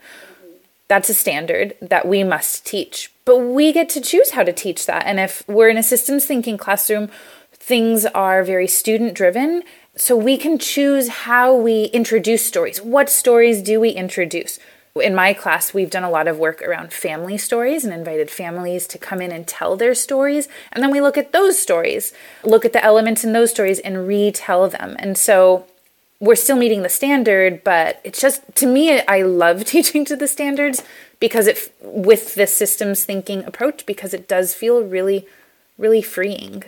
That's 0.88 1.08
a 1.08 1.14
standard 1.14 1.74
that 1.80 2.06
we 2.06 2.24
must 2.24 2.66
teach. 2.66 3.10
But 3.26 3.38
we 3.38 3.72
get 3.72 3.90
to 3.90 4.00
choose 4.00 4.30
how 4.30 4.44
to 4.44 4.52
teach 4.52 4.86
that. 4.86 5.04
And 5.04 5.20
if 5.20 5.46
we're 5.46 5.68
in 5.68 5.76
a 5.76 5.82
systems 5.82 6.24
thinking 6.24 6.56
classroom, 6.56 7.10
things 7.52 8.06
are 8.06 8.44
very 8.44 8.68
student 8.68 9.14
driven. 9.14 9.64
So 9.96 10.16
we 10.16 10.38
can 10.38 10.58
choose 10.58 11.08
how 11.08 11.54
we 11.54 11.86
introduce 11.86 12.46
stories. 12.46 12.80
What 12.80 13.10
stories 13.10 13.60
do 13.62 13.80
we 13.80 13.90
introduce? 13.90 14.60
In 14.94 15.14
my 15.14 15.34
class, 15.34 15.74
we've 15.74 15.90
done 15.90 16.04
a 16.04 16.10
lot 16.10 16.28
of 16.28 16.38
work 16.38 16.62
around 16.62 16.92
family 16.92 17.36
stories 17.36 17.84
and 17.84 17.92
invited 17.92 18.30
families 18.30 18.86
to 18.86 18.96
come 18.96 19.20
in 19.20 19.32
and 19.32 19.46
tell 19.46 19.76
their 19.76 19.94
stories. 19.94 20.48
And 20.72 20.82
then 20.82 20.92
we 20.92 21.00
look 21.00 21.18
at 21.18 21.32
those 21.32 21.60
stories, 21.60 22.12
look 22.44 22.64
at 22.64 22.72
the 22.72 22.84
elements 22.84 23.24
in 23.24 23.32
those 23.32 23.50
stories, 23.50 23.80
and 23.80 24.06
retell 24.06 24.68
them. 24.68 24.96
And 25.00 25.18
so 25.18 25.66
we're 26.20 26.36
still 26.36 26.56
meeting 26.56 26.82
the 26.82 26.88
standard, 26.88 27.62
but 27.62 28.00
it's 28.04 28.20
just 28.20 28.42
to 28.54 28.66
me, 28.66 29.00
I 29.00 29.22
love 29.22 29.64
teaching 29.66 30.04
to 30.06 30.16
the 30.16 30.28
standards 30.28 30.82
because 31.20 31.46
it 31.46 31.72
with 31.80 32.34
this 32.34 32.54
systems 32.54 33.04
thinking 33.04 33.44
approach 33.44 33.86
because 33.86 34.12
it 34.14 34.28
does 34.28 34.54
feel 34.54 34.82
really, 34.82 35.26
really 35.78 36.02
freeing. 36.02 36.64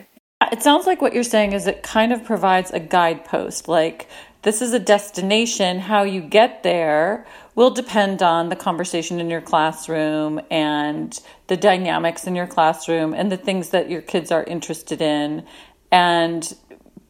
It 0.52 0.62
sounds 0.62 0.86
like 0.86 1.02
what 1.02 1.14
you're 1.14 1.24
saying 1.24 1.52
is 1.52 1.66
it 1.66 1.82
kind 1.82 2.12
of 2.12 2.24
provides 2.24 2.70
a 2.70 2.78
guidepost, 2.78 3.68
like 3.68 4.08
this 4.42 4.62
is 4.62 4.72
a 4.72 4.78
destination. 4.78 5.80
How 5.80 6.04
you 6.04 6.20
get 6.20 6.62
there 6.62 7.26
will 7.54 7.70
depend 7.70 8.22
on 8.22 8.48
the 8.48 8.56
conversation 8.56 9.18
in 9.20 9.28
your 9.28 9.40
classroom 9.40 10.40
and 10.48 11.18
the 11.48 11.56
dynamics 11.56 12.24
in 12.24 12.36
your 12.36 12.46
classroom 12.46 13.14
and 13.14 13.32
the 13.32 13.36
things 13.36 13.70
that 13.70 13.90
your 13.90 14.00
kids 14.00 14.30
are 14.30 14.44
interested 14.44 15.02
in. 15.02 15.44
And 15.90 16.54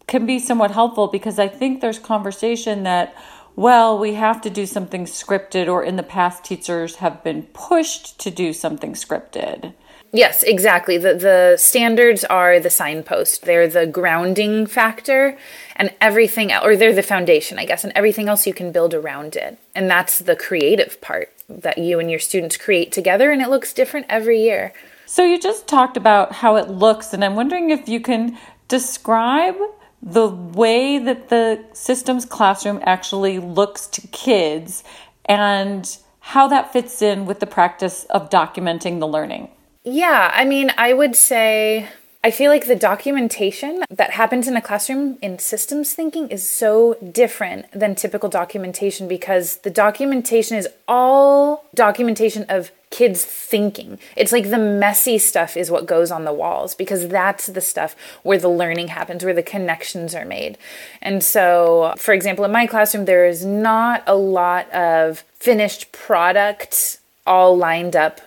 can 0.06 0.24
be 0.24 0.38
somewhat 0.38 0.70
helpful 0.70 1.08
because 1.08 1.38
I 1.38 1.48
think 1.48 1.80
there's 1.80 1.98
conversation 1.98 2.84
that, 2.84 3.14
well, 3.58 3.98
we 3.98 4.14
have 4.14 4.40
to 4.42 4.50
do 4.50 4.66
something 4.66 5.04
scripted, 5.04 5.66
or 5.66 5.82
in 5.82 5.96
the 5.96 6.04
past, 6.04 6.44
teachers 6.44 6.94
have 6.96 7.24
been 7.24 7.42
pushed 7.52 8.16
to 8.20 8.30
do 8.30 8.52
something 8.52 8.92
scripted. 8.92 9.74
Yes, 10.12 10.44
exactly. 10.44 10.96
The 10.96 11.14
the 11.14 11.56
standards 11.56 12.22
are 12.22 12.60
the 12.60 12.70
signpost. 12.70 13.42
They're 13.42 13.66
the 13.66 13.84
grounding 13.84 14.66
factor 14.66 15.36
and 15.74 15.92
everything 16.00 16.52
or 16.52 16.76
they're 16.76 16.94
the 16.94 17.02
foundation, 17.02 17.58
I 17.58 17.64
guess, 17.64 17.82
and 17.82 17.92
everything 17.96 18.28
else 18.28 18.46
you 18.46 18.54
can 18.54 18.70
build 18.70 18.94
around 18.94 19.34
it. 19.34 19.58
And 19.74 19.90
that's 19.90 20.20
the 20.20 20.36
creative 20.36 21.00
part 21.00 21.32
that 21.48 21.78
you 21.78 21.98
and 21.98 22.08
your 22.08 22.20
students 22.20 22.56
create 22.56 22.92
together 22.92 23.32
and 23.32 23.42
it 23.42 23.50
looks 23.50 23.72
different 23.72 24.06
every 24.08 24.40
year. 24.40 24.72
So 25.04 25.24
you 25.24 25.38
just 25.38 25.66
talked 25.66 25.96
about 25.96 26.30
how 26.32 26.56
it 26.56 26.68
looks 26.68 27.12
and 27.12 27.24
I'm 27.24 27.34
wondering 27.34 27.70
if 27.70 27.88
you 27.88 28.00
can 28.00 28.38
describe 28.68 29.56
the 30.02 30.28
way 30.28 30.98
that 30.98 31.28
the 31.28 31.64
systems 31.72 32.24
classroom 32.24 32.80
actually 32.82 33.38
looks 33.38 33.86
to 33.88 34.06
kids 34.08 34.84
and 35.24 35.98
how 36.20 36.48
that 36.48 36.72
fits 36.72 37.02
in 37.02 37.26
with 37.26 37.40
the 37.40 37.46
practice 37.46 38.04
of 38.10 38.30
documenting 38.30 39.00
the 39.00 39.08
learning. 39.08 39.50
Yeah, 39.84 40.30
I 40.34 40.44
mean, 40.44 40.72
I 40.76 40.92
would 40.92 41.16
say 41.16 41.88
I 42.24 42.32
feel 42.32 42.50
like 42.50 42.66
the 42.66 42.74
documentation 42.74 43.84
that 43.90 44.10
happens 44.10 44.48
in 44.48 44.56
a 44.56 44.60
classroom 44.60 45.18
in 45.22 45.38
systems 45.38 45.92
thinking 45.92 46.28
is 46.28 46.48
so 46.48 46.94
different 47.12 47.70
than 47.70 47.94
typical 47.94 48.28
documentation 48.28 49.06
because 49.06 49.58
the 49.58 49.70
documentation 49.70 50.56
is 50.56 50.68
all 50.88 51.64
documentation 51.76 52.44
of 52.48 52.72
kids 52.90 53.24
thinking. 53.24 54.00
It's 54.16 54.32
like 54.32 54.50
the 54.50 54.58
messy 54.58 55.18
stuff 55.18 55.56
is 55.56 55.70
what 55.70 55.86
goes 55.86 56.10
on 56.10 56.24
the 56.24 56.32
walls 56.32 56.74
because 56.74 57.06
that's 57.06 57.46
the 57.46 57.60
stuff 57.60 57.94
where 58.24 58.38
the 58.38 58.48
learning 58.48 58.88
happens, 58.88 59.24
where 59.24 59.34
the 59.34 59.42
connections 59.42 60.12
are 60.12 60.24
made. 60.24 60.58
And 61.00 61.22
so, 61.22 61.94
for 61.98 62.12
example, 62.14 62.44
in 62.44 62.50
my 62.50 62.66
classroom, 62.66 63.04
there 63.04 63.26
is 63.26 63.44
not 63.44 64.02
a 64.08 64.16
lot 64.16 64.68
of 64.72 65.20
finished 65.38 65.92
product 65.92 66.98
all 67.26 67.56
lined 67.56 67.94
up 67.94 68.20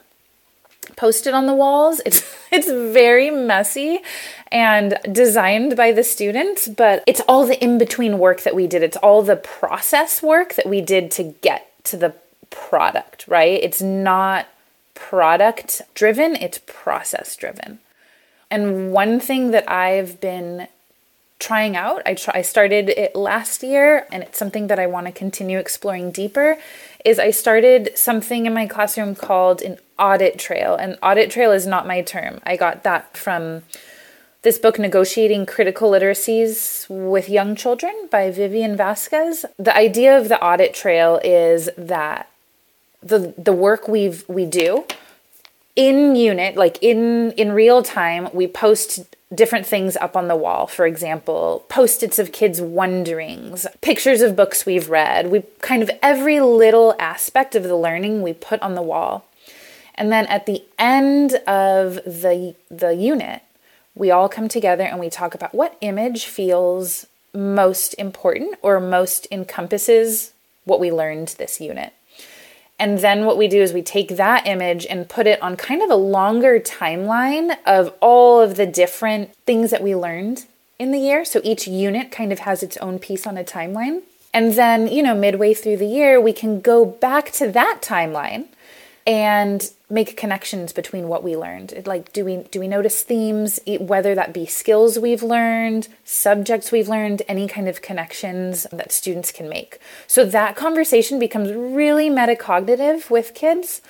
posted 0.96 1.34
on 1.34 1.46
the 1.46 1.54
walls. 1.54 2.02
It's 2.06 2.24
it's 2.52 2.70
very 2.70 3.30
messy 3.30 4.00
and 4.52 4.98
designed 5.12 5.78
by 5.78 5.92
the 5.92 6.04
students, 6.04 6.68
but 6.68 7.04
it's 7.08 7.22
all 7.28 7.46
the 7.46 7.62
in-between 7.64 8.20
work 8.20 8.42
that 8.42 8.56
we 8.56 8.68
did. 8.68 8.84
It's 8.84 8.98
all 8.98 9.22
the 9.22 9.38
process 9.38 10.22
work 10.22 10.56
that 10.56 10.68
we 10.68 10.82
did 10.82 11.10
to 11.12 11.24
get 11.24 11.72
to 11.86 11.98
the 11.98 12.14
product, 12.50 13.26
right? 13.28 13.60
It's 13.64 13.82
not 13.82 14.48
product 14.94 15.82
driven, 15.96 16.36
it's 16.36 16.60
process 16.66 17.36
driven. 17.36 17.80
And 18.52 18.92
one 18.92 19.20
thing 19.22 19.52
that 19.52 19.70
I've 19.72 20.20
been 20.20 20.68
trying 21.40 21.76
out, 21.76 22.02
I 22.06 22.14
try, 22.14 22.40
I 22.40 22.42
started 22.42 22.90
it 22.90 23.16
last 23.16 23.64
year 23.64 24.06
and 24.12 24.22
it's 24.22 24.38
something 24.38 24.68
that 24.68 24.78
I 24.78 24.86
want 24.88 25.08
to 25.08 25.12
continue 25.12 25.58
exploring 25.58 26.12
deeper 26.12 26.58
is 27.04 27.18
I 27.18 27.32
started 27.32 27.98
something 27.98 28.46
in 28.46 28.54
my 28.54 28.68
classroom 28.68 29.16
called 29.16 29.62
an 29.62 29.80
audit 30.02 30.40
trail. 30.40 30.76
And 30.76 30.98
audit 31.02 31.30
trail 31.32 31.52
is 31.52 31.68
not 31.68 31.88
my 31.88 32.02
term. 32.02 32.42
I 32.46 32.58
got 32.58 32.84
that 32.84 33.16
from 33.16 33.62
this 34.42 34.58
book, 34.58 34.80
Negotiating 34.80 35.46
Critical 35.46 35.92
Literacies 35.92 36.90
with 36.90 37.30
Young 37.30 37.56
Children 37.56 38.10
by 38.10 38.32
Vivian 38.32 38.76
Vasquez. 38.76 39.46
The 39.60 39.76
idea 39.76 40.18
of 40.18 40.30
the 40.30 40.44
audit 40.44 40.74
trail 40.74 41.22
is 41.24 41.70
that 41.78 42.28
the 43.04 43.34
the 43.38 43.54
work 43.54 43.88
we've 43.88 44.28
we 44.28 44.46
do 44.46 44.86
in 45.76 46.16
unit 46.16 46.56
like 46.56 46.78
in 46.82 47.32
in 47.32 47.52
real 47.52 47.82
time 47.82 48.30
we 48.32 48.46
post 48.46 49.00
different 49.34 49.66
things 49.66 49.96
up 49.98 50.16
on 50.18 50.28
the 50.28 50.36
wall. 50.36 50.68
For 50.68 50.86
example, 50.86 51.66
post 51.70 52.04
its 52.04 52.20
of 52.20 52.32
kids' 52.32 52.62
wonderings, 52.62 53.66
pictures 53.82 54.22
of 54.22 54.36
books 54.36 54.66
we've 54.66 54.90
read. 54.90 55.32
We 55.32 55.44
kind 55.60 55.82
of 55.82 55.90
every 56.02 56.40
little 56.42 56.96
aspect 57.00 57.56
of 57.56 57.64
the 57.64 57.78
learning 57.78 58.22
we 58.22 58.34
put 58.34 58.62
on 58.62 58.76
the 58.76 58.82
wall. 58.82 59.26
And 59.96 60.12
then 60.12 60.26
at 60.28 60.46
the 60.46 60.64
end 60.80 61.36
of 61.48 61.96
the, 62.06 62.56
the 62.70 62.96
unit, 62.96 63.42
we 63.96 64.12
all 64.12 64.30
come 64.30 64.48
together 64.48 64.84
and 64.84 65.00
we 65.00 65.10
talk 65.10 65.36
about 65.36 65.54
what 65.54 65.78
image 65.82 66.26
feels 66.26 67.08
most 67.34 67.94
important 67.96 68.58
or 68.62 68.80
most 68.80 69.28
encompasses 69.32 70.32
what 70.66 70.80
we 70.80 70.92
learned 70.92 71.30
this 71.38 71.60
unit. 71.60 71.94
And 72.80 73.00
then 73.00 73.26
what 73.26 73.38
we 73.38 73.48
do 73.48 73.62
is 73.62 73.74
we 73.74 73.84
take 73.84 74.16
that 74.18 74.48
image 74.48 74.88
and 74.88 75.08
put 75.08 75.28
it 75.28 75.42
on 75.42 75.56
kind 75.56 75.84
of 75.84 75.92
a 75.92 75.96
longer 75.96 76.60
timeline 76.60 77.56
of 77.66 77.94
all 78.00 78.42
of 78.42 78.56
the 78.56 78.66
different 78.66 79.36
things 79.46 79.70
that 79.70 79.84
we 79.84 79.96
learned 79.96 80.46
in 80.80 80.92
the 80.92 80.98
year. 80.98 81.24
So 81.24 81.42
each 81.44 81.68
unit 81.68 82.12
kind 82.12 82.32
of 82.32 82.40
has 82.40 82.64
its 82.64 82.78
own 82.78 82.98
piece 82.98 83.28
on 83.28 83.38
a 83.38 83.44
timeline. 83.44 84.02
And 84.34 84.54
then, 84.54 84.88
you 84.88 85.04
know, 85.04 85.14
midway 85.14 85.54
through 85.54 85.78
the 85.78 85.86
year, 85.86 86.20
we 86.20 86.34
can 86.34 86.60
go 86.60 86.84
back 86.84 87.32
to 87.34 87.52
that 87.52 87.82
timeline 87.82 88.48
and 89.06 89.72
make 89.90 90.16
connections 90.16 90.74
between 90.74 91.08
what 91.08 91.24
we 91.24 91.36
learned. 91.36 91.84
Like 91.86 92.14
do 92.14 92.24
we 92.24 92.38
do 92.52 92.60
we 92.60 92.68
notice 92.68 93.02
themes 93.02 93.60
whether 93.80 94.16
that 94.16 94.34
be 94.34 94.46
skills 94.46 95.00
we've 95.00 95.24
learned 95.24 95.88
subjects 96.06 96.72
we've 96.72 96.88
learned 96.88 97.22
any 97.28 97.48
kind 97.48 97.68
of 97.68 97.82
connections 97.82 98.68
that 98.72 98.92
students 98.92 99.32
can 99.32 99.50
make? 99.50 99.80
So 100.08 100.24
that 100.26 100.56
conversation 100.56 101.20
becomes 101.20 101.52
really 101.52 102.10
metacognitive 102.10 103.10
with 103.10 103.34
kids 103.34 103.82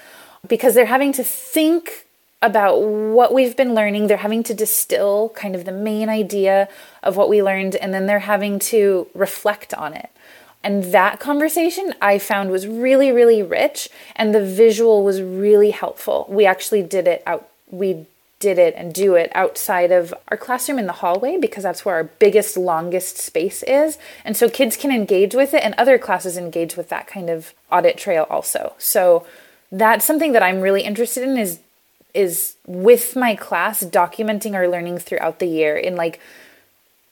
because 0.47 0.73
they're 0.73 0.85
having 0.85 1.13
to 1.13 1.23
think 1.23 2.07
about 2.41 2.81
what 2.81 3.33
we've 3.33 3.55
been 3.55 3.75
learning. 3.75 4.07
They're 4.07 4.17
having 4.17 4.41
to 4.43 4.53
distill 4.53 5.29
kind 5.35 5.55
of 5.55 5.65
the 5.65 5.71
main 5.71 6.09
idea 6.09 6.67
of 7.03 7.15
what 7.15 7.29
we 7.29 7.43
learned 7.43 7.75
and 7.75 7.93
then 7.93 8.07
they're 8.07 8.19
having 8.19 8.57
to 8.59 9.07
reflect 9.13 9.73
on 9.75 9.93
it 9.93 10.09
and 10.63 10.85
that 10.85 11.19
conversation 11.19 11.93
I 12.01 12.19
found 12.19 12.51
was 12.51 12.67
really, 12.67 13.11
really 13.11 13.41
rich, 13.41 13.89
and 14.15 14.33
the 14.33 14.45
visual 14.45 15.03
was 15.03 15.21
really 15.21 15.71
helpful. 15.71 16.27
We 16.29 16.45
actually 16.45 16.83
did 16.83 17.07
it 17.07 17.23
out, 17.25 17.49
we 17.69 18.05
did 18.39 18.57
it 18.57 18.73
and 18.75 18.93
do 18.93 19.15
it 19.15 19.31
outside 19.35 19.91
of 19.91 20.13
our 20.29 20.37
classroom 20.37 20.79
in 20.79 20.87
the 20.87 20.93
hallway 20.93 21.37
because 21.37 21.63
that's 21.63 21.85
where 21.85 21.95
our 21.95 22.03
biggest, 22.03 22.57
longest 22.57 23.17
space 23.17 23.61
is. 23.63 23.99
And 24.25 24.35
so 24.35 24.49
kids 24.49 24.75
can 24.75 24.91
engage 24.91 25.33
with 25.33 25.53
it, 25.53 25.63
and 25.63 25.73
other 25.77 25.97
classes 25.97 26.37
engage 26.37 26.75
with 26.75 26.89
that 26.89 27.07
kind 27.07 27.29
of 27.29 27.53
audit 27.71 27.97
trail 27.97 28.27
also. 28.29 28.73
So 28.77 29.25
that's 29.71 30.05
something 30.05 30.33
that 30.33 30.43
I'm 30.43 30.61
really 30.61 30.83
interested 30.83 31.23
in 31.23 31.37
is 31.37 31.59
is 32.13 32.55
with 32.67 33.15
my 33.15 33.35
class 33.35 33.83
documenting 33.83 34.53
our 34.53 34.67
learning 34.67 34.97
throughout 34.97 35.39
the 35.39 35.45
year 35.45 35.77
in 35.77 35.95
like 35.95 36.19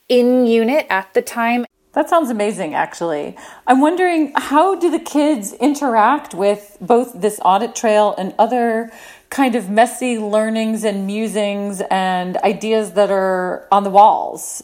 in 0.09 0.45
unit 0.45 0.85
at 0.89 1.13
the 1.13 1.21
time 1.21 1.65
that 1.99 2.09
sounds 2.09 2.29
amazing, 2.29 2.73
actually. 2.73 3.35
I'm 3.67 3.81
wondering 3.81 4.31
how 4.33 4.73
do 4.73 4.89
the 4.89 4.99
kids 4.99 5.51
interact 5.51 6.33
with 6.33 6.77
both 6.79 7.11
this 7.19 7.41
audit 7.43 7.75
trail 7.75 8.15
and 8.17 8.33
other 8.39 8.89
kind 9.29 9.53
of 9.53 9.69
messy 9.69 10.17
learnings 10.17 10.85
and 10.85 11.05
musings 11.05 11.81
and 11.91 12.37
ideas 12.37 12.93
that 12.93 13.11
are 13.11 13.67
on 13.69 13.83
the 13.83 13.89
walls? 13.89 14.63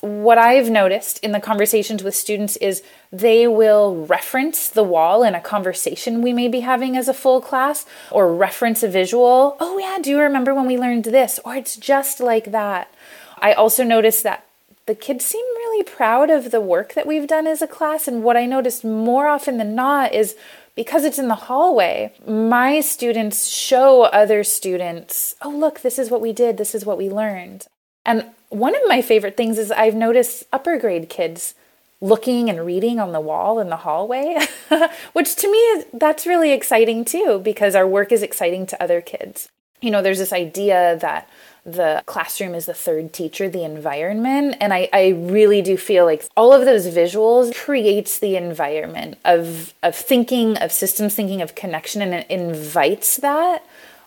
What 0.00 0.38
I've 0.38 0.70
noticed 0.70 1.18
in 1.24 1.32
the 1.32 1.40
conversations 1.40 2.04
with 2.04 2.14
students 2.14 2.56
is 2.58 2.84
they 3.10 3.48
will 3.48 4.06
reference 4.06 4.68
the 4.68 4.84
wall 4.84 5.24
in 5.24 5.34
a 5.34 5.40
conversation 5.40 6.22
we 6.22 6.32
may 6.32 6.46
be 6.46 6.60
having 6.60 6.96
as 6.96 7.08
a 7.08 7.14
full 7.14 7.40
class 7.40 7.84
or 8.12 8.32
reference 8.32 8.84
a 8.84 8.88
visual. 8.88 9.56
Oh, 9.58 9.76
yeah, 9.78 9.98
do 10.00 10.10
you 10.10 10.20
remember 10.20 10.54
when 10.54 10.66
we 10.66 10.78
learned 10.78 11.06
this? 11.06 11.40
Or 11.44 11.56
it's 11.56 11.74
just 11.74 12.20
like 12.20 12.52
that. 12.52 12.94
I 13.38 13.54
also 13.54 13.82
noticed 13.82 14.22
that 14.22 14.45
the 14.86 14.94
kids 14.94 15.24
seem 15.24 15.44
really 15.56 15.82
proud 15.82 16.30
of 16.30 16.50
the 16.50 16.60
work 16.60 16.94
that 16.94 17.06
we've 17.06 17.26
done 17.26 17.46
as 17.46 17.60
a 17.60 17.66
class. 17.66 18.06
And 18.06 18.22
what 18.22 18.36
I 18.36 18.46
noticed 18.46 18.84
more 18.84 19.26
often 19.26 19.58
than 19.58 19.74
not 19.74 20.14
is 20.14 20.36
because 20.76 21.04
it's 21.04 21.18
in 21.18 21.28
the 21.28 21.34
hallway, 21.34 22.12
my 22.26 22.80
students 22.80 23.48
show 23.48 24.02
other 24.02 24.44
students, 24.44 25.34
oh, 25.42 25.50
look, 25.50 25.80
this 25.80 25.98
is 25.98 26.10
what 26.10 26.20
we 26.20 26.32
did, 26.32 26.56
this 26.58 26.74
is 26.74 26.84
what 26.84 26.98
we 26.98 27.08
learned. 27.08 27.66
And 28.04 28.26
one 28.50 28.76
of 28.76 28.82
my 28.86 29.02
favorite 29.02 29.36
things 29.36 29.58
is 29.58 29.72
I've 29.72 29.94
noticed 29.94 30.44
upper 30.52 30.78
grade 30.78 31.08
kids 31.08 31.54
looking 32.00 32.50
and 32.50 32.64
reading 32.64 33.00
on 33.00 33.12
the 33.12 33.20
wall 33.20 33.58
in 33.58 33.70
the 33.70 33.78
hallway, 33.78 34.38
which 35.14 35.34
to 35.36 35.50
me, 35.50 35.84
that's 35.94 36.26
really 36.26 36.52
exciting 36.52 37.04
too, 37.04 37.40
because 37.42 37.74
our 37.74 37.86
work 37.86 38.12
is 38.12 38.22
exciting 38.22 38.66
to 38.66 38.82
other 38.82 39.00
kids. 39.00 39.48
You 39.80 39.90
know, 39.90 40.02
there's 40.02 40.18
this 40.18 40.32
idea 40.32 40.98
that 41.00 41.28
the 41.66 42.00
classroom 42.06 42.54
is 42.54 42.66
the 42.66 42.74
third 42.74 43.12
teacher, 43.12 43.48
the 43.48 43.64
environment. 43.64 44.56
And 44.60 44.72
I, 44.72 44.88
I 44.92 45.08
really 45.08 45.62
do 45.62 45.76
feel 45.76 46.04
like 46.04 46.24
all 46.36 46.52
of 46.52 46.64
those 46.64 46.86
visuals 46.86 47.52
creates 47.54 48.20
the 48.20 48.36
environment 48.36 49.18
of, 49.24 49.74
of 49.82 49.96
thinking, 49.96 50.56
of 50.58 50.70
systems 50.70 51.14
thinking, 51.14 51.42
of 51.42 51.56
connection, 51.56 52.02
and 52.02 52.14
it 52.14 52.26
invites 52.30 53.16
that 53.16 53.64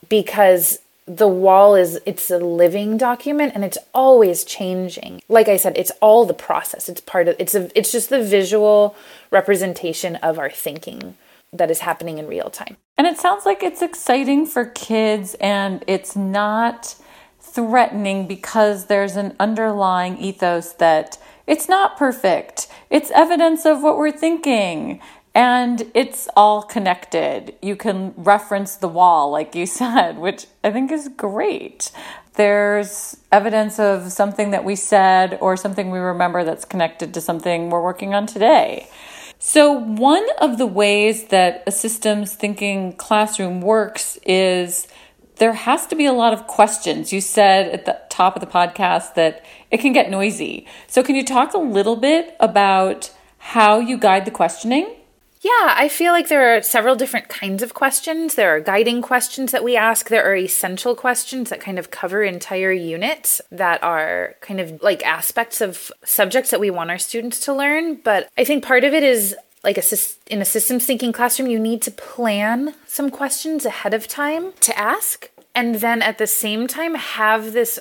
because 0.08 0.80
the 1.06 1.28
wall 1.28 1.76
is 1.76 2.00
it's 2.06 2.30
a 2.30 2.38
living 2.38 2.96
document 2.96 3.52
and 3.56 3.66
it's 3.66 3.80
always 3.96 4.44
changing. 4.44 5.22
Like 5.28 5.48
i 5.48 5.58
said 5.58 5.76
it's 5.76 5.92
all 6.02 6.24
the 6.24 6.36
process. 6.36 6.88
It's 6.88 7.02
part 7.02 7.28
of 7.28 7.36
it's 7.40 7.56
a 7.56 7.70
it's 7.78 7.92
just 7.92 8.10
the 8.10 8.24
visual 8.24 8.96
representation 9.32 10.18
of 10.18 10.38
our 10.38 10.52
thinking 10.52 11.16
that 11.52 11.72
is 11.72 11.80
happening 11.80 12.20
in 12.20 12.28
real 12.28 12.52
time. 12.52 12.78
And 12.96 13.08
it 13.08 13.18
sounds 13.18 13.44
like 13.44 13.64
it's 13.64 13.82
exciting 13.82 14.46
for 14.46 14.66
kids 14.66 15.36
and 15.42 15.84
it's 15.88 16.16
not 16.16 16.96
threatening 17.54 18.28
because 18.28 18.86
there's 18.86 19.16
an 19.16 19.36
underlying 19.40 20.18
ethos 20.18 20.74
that 20.74 21.18
it's 21.48 21.68
not 21.68 21.98
perfect. 21.98 22.68
It's 22.90 23.12
evidence 23.12 23.66
of 23.66 23.82
what 23.82 23.98
we're 23.98 24.12
thinking. 24.12 25.02
and 25.36 25.90
it's 25.94 26.28
all 26.36 26.64
connected. 26.64 27.54
You 27.62 27.76
can 27.76 28.14
reference 28.18 28.76
the 28.76 28.88
wall, 28.88 29.30
like 29.32 29.54
you 29.54 29.66
said, 29.82 30.18
which 30.18 30.48
I 30.64 30.72
think 30.72 30.92
is 30.92 31.08
great. 31.16 31.92
There's 32.34 33.18
evidence 33.32 33.80
of 33.80 34.12
something 34.12 34.52
that 34.52 34.64
we 34.64 34.76
said 34.76 35.38
or 35.42 35.56
something 35.56 35.92
we 35.92 36.00
remember 36.00 36.44
that's 36.44 36.66
connected 36.66 37.14
to 37.14 37.22
something 37.22 37.70
we're 37.70 37.84
working 37.84 38.14
on 38.14 38.26
today. 38.26 38.88
So, 39.40 39.72
one 39.72 40.26
of 40.42 40.58
the 40.58 40.66
ways 40.66 41.28
that 41.28 41.64
a 41.66 41.72
systems 41.72 42.36
thinking 42.36 42.94
classroom 42.94 43.62
works 43.62 44.18
is 44.26 44.88
there 45.40 45.54
has 45.54 45.88
to 45.88 45.96
be 45.96 46.06
a 46.06 46.14
lot 46.14 46.34
of 46.34 46.48
questions. 46.48 47.12
You 47.12 47.22
said 47.22 47.74
at 47.74 47.86
the 47.86 48.00
top 48.10 48.36
of 48.36 48.42
the 48.42 48.48
podcast 48.48 49.16
that 49.16 49.44
it 49.72 49.80
can 49.80 49.94
get 49.94 50.10
noisy. 50.10 50.66
So, 50.88 51.02
can 51.02 51.16
you 51.16 51.26
talk 51.26 51.54
a 51.54 51.58
little 51.58 51.96
bit 51.96 52.36
about 52.40 53.12
how 53.40 53.80
you 53.80 53.98
guide 53.98 54.26
the 54.26 54.32
questioning? 54.32 54.96
Yeah, 55.42 55.74
I 55.78 55.88
feel 55.88 56.12
like 56.12 56.28
there 56.28 56.58
are 56.58 56.62
several 56.62 56.98
different 56.98 57.30
kinds 57.30 57.64
of 57.64 57.74
questions. 57.74 58.36
There 58.36 58.54
are 58.54 58.60
guiding 58.60 59.02
questions 59.02 59.54
that 59.54 59.64
we 59.64 59.78
ask. 59.78 60.10
There 60.10 60.30
are 60.30 60.36
essential 60.36 60.96
questions 60.96 61.50
that 61.50 61.62
kind 61.62 61.80
of 61.80 61.92
cover 61.92 62.24
entire 62.24 62.74
units 62.74 63.42
that 63.50 63.82
are 63.82 64.36
kind 64.42 64.60
of 64.60 64.84
like 64.84 65.02
aspects 65.06 65.62
of 65.62 65.94
subjects 66.04 66.52
that 66.52 66.60
we 66.60 66.70
want 66.70 66.90
our 66.90 66.98
students 66.98 67.40
to 67.46 67.54
learn. 67.54 67.96
But 67.96 68.30
I 68.38 68.44
think 68.44 68.66
part 68.66 68.84
of 68.84 68.94
it 68.94 69.04
is 69.04 69.34
like 69.64 69.78
a 69.78 69.84
in 70.28 70.42
a 70.42 70.46
systems 70.46 70.86
thinking 70.86 71.12
classroom, 71.12 71.50
you 71.50 71.60
need 71.60 71.82
to 71.84 71.92
plan 71.92 72.76
some 72.88 73.10
questions 73.10 73.66
ahead 73.66 73.94
of 73.94 74.08
time 74.08 74.54
to 74.62 74.78
ask, 74.78 75.30
and 75.54 75.76
then 75.76 76.02
at 76.02 76.18
the 76.18 76.28
same 76.28 76.68
time 76.68 76.96
have 76.96 77.54
this 77.54 77.80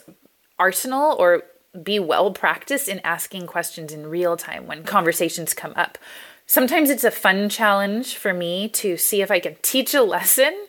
arsenal 0.58 1.16
or 1.18 1.44
be 1.82 1.98
well 1.98 2.32
practiced 2.32 2.88
in 2.88 3.00
asking 3.00 3.46
questions 3.46 3.92
in 3.92 4.06
real 4.08 4.36
time 4.36 4.66
when 4.66 4.82
conversations 4.84 5.54
come 5.54 5.72
up. 5.76 5.98
Sometimes 6.46 6.88
it's 6.90 7.04
a 7.04 7.10
fun 7.10 7.48
challenge 7.48 8.16
for 8.16 8.32
me 8.32 8.68
to 8.70 8.96
see 8.96 9.20
if 9.20 9.30
I 9.30 9.38
can 9.38 9.56
teach 9.62 9.94
a 9.94 10.02
lesson 10.02 10.66